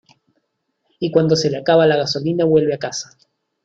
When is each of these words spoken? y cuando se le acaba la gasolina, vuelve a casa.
y 0.99 1.11
cuando 1.11 1.35
se 1.35 1.51
le 1.51 1.57
acaba 1.59 1.85
la 1.85 1.95
gasolina, 1.95 2.43
vuelve 2.43 2.73
a 2.73 2.79
casa. 2.79 3.15